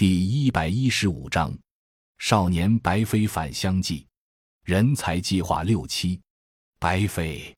[0.00, 1.54] 第一百一十五章：
[2.16, 4.06] 少年白飞返乡记，
[4.64, 6.18] 人才计划六期。
[6.78, 7.54] 白飞，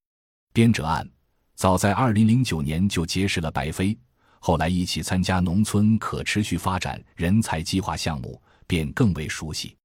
[0.52, 1.08] 编者按：
[1.55, 3.97] 早在二零零九年就结识了白飞，
[4.41, 9.77] 后来一起参加农村可持续发展人才计划项目，便更为熟悉。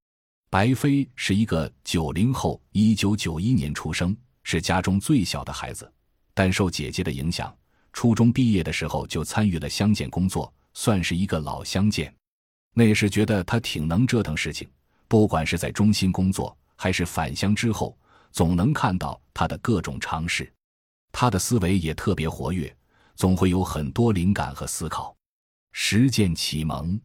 [0.50, 5.94] 白飞是一个九零后，一九九一年出生，是家中最小的孩子，
[6.34, 7.56] 但受姐姐的影响，
[7.94, 12.12] 初中毕业的时候就参与了乡建工作，算是一个老乡见。
[12.78, 14.70] 那时觉得他挺能折腾事情，
[15.08, 17.98] 不管是在中心工作，还是返乡之后，
[18.32, 20.48] 总能看到他的各种尝试。
[21.12, 22.72] 他的思维也特别活跃，
[23.16, 25.16] 总会有很多灵感和思考。
[25.72, 27.02] 实践启蒙。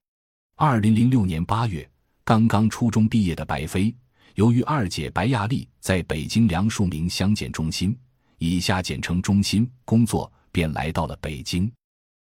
[0.57, 1.89] 二零零六年八月，
[2.23, 3.97] 刚刚初中毕业的白飞，
[4.35, 7.99] 由于二姐白亚丽在北京梁漱溟乡建中心
[8.37, 11.73] （以下简称中心）工作，便来到了北京。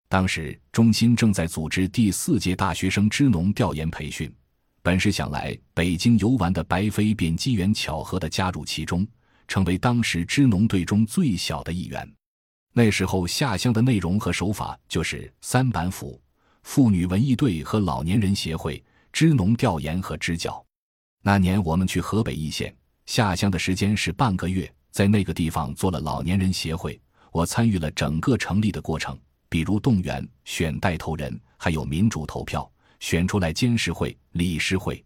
[0.08, 4.34] 当时中心正在组织第四届大学生支农调研培训，
[4.82, 9.06] 本是想来北京游玩的白飞，便机缘巧合地加入其中，
[9.46, 12.10] 成为当时支农队中最小的一员。
[12.72, 16.18] 那时候下乡的内容和手法就是三板斧、
[16.62, 20.64] 妇女文艺队和老年人协会支农调研和支教。
[21.22, 26.98] 那年我们去河北易县下乡的时间是半个月，在那个地方做了老年人协会，
[27.30, 29.18] 我参与了整个成立的过程。
[29.48, 35.02] 比如动员、选带头人，还有民主投票选出来监事会、理事会。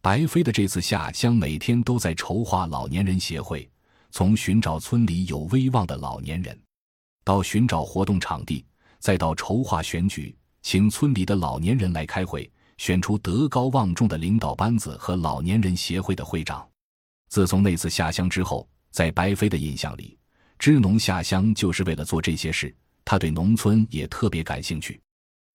[0.00, 3.68] 白飞的这次下乡，每天都在筹划老年人协会，
[4.10, 6.58] 从寻找村里有威望的老年人，
[7.24, 8.64] 到寻找活动场地，
[9.00, 16.66] 再到筹划选举，请村里的老年人来开会，选出德高望重的领导班子和老年人协会的会长。
[17.28, 20.16] 自从那次下乡之后，在白飞的印象里，
[20.58, 22.74] 支农下乡就是为了做这些事。
[23.10, 25.00] 他对农村也特别感兴趣。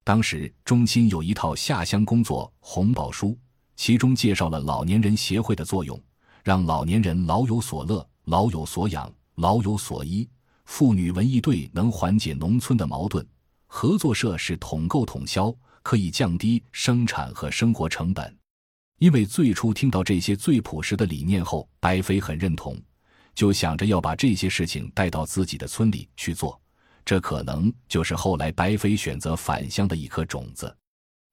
[0.04, 3.38] 当时中心有一套下乡工作红宝书，
[3.76, 6.02] 其中介绍了老年人协会的作用，
[6.44, 10.28] 让老年人老有所乐、老有所养、老有所依；
[10.66, 13.24] 妇女文艺队能缓解农村的矛盾；
[13.68, 18.36] 合作社是统购统销，可以降低生产和生活成本。
[18.98, 22.76] 因为最初听到这些最朴实的理念后，白飞很认同，
[23.36, 26.60] 就想着要把这些事情带到自己的村里去做。
[27.06, 30.74] 这可能就是后来白飞选择返乡的一颗种子，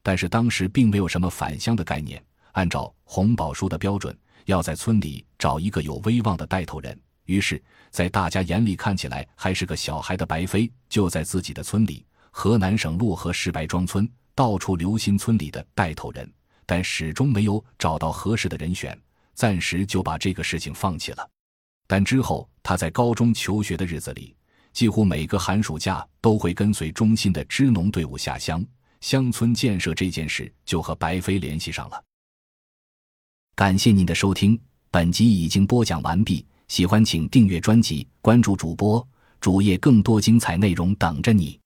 [0.03, 2.22] 但是当时并没有什么返乡的概念。
[2.53, 4.16] 按照红宝书的标准，
[4.47, 7.00] 要在村里找一个有威望的带头人。
[7.26, 16.28] 于是，在大家眼里看起来还是个小孩的白飞，就在自己的村里——河南省漯河市白庄村，到处留心村里的带头人，
[16.66, 19.00] 但始终没有找到合适的人选，
[19.34, 21.30] 暂时就把这个事情放弃了。
[21.86, 24.34] 但之后，他在高中求学的日子里。
[24.72, 28.64] 几乎每个寒暑假都会跟随中心的支农队伍下乡，
[29.00, 32.03] 乡村建设这件事就和白飞联系上了。
[33.54, 34.59] 感谢您的收听，
[34.91, 36.47] 本集已经播讲完毕。
[36.69, 39.06] 喜欢请订阅专辑，关注主播
[39.38, 41.59] 主页，更多精彩内容等着你。